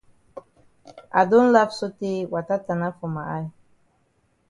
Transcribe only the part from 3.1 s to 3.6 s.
ma eye.